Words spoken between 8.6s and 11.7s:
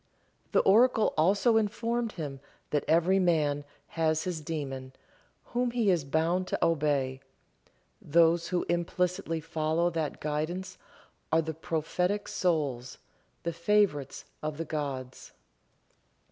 implicitly follow that guidance are the